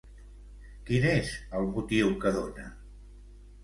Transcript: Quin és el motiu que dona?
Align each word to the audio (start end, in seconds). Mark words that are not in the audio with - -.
Quin 0.87 1.05
és 1.11 1.31
el 1.61 1.71
motiu 1.79 2.13
que 2.25 2.37
dona? 2.43 2.71